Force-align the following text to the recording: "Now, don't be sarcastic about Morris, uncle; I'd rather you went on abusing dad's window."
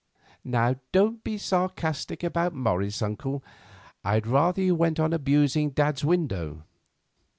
"Now, 0.43 0.77
don't 0.91 1.23
be 1.23 1.37
sarcastic 1.37 2.23
about 2.23 2.55
Morris, 2.55 3.03
uncle; 3.03 3.43
I'd 4.03 4.25
rather 4.25 4.63
you 4.63 4.73
went 4.73 4.99
on 4.99 5.13
abusing 5.13 5.69
dad's 5.69 6.03
window." 6.03 6.63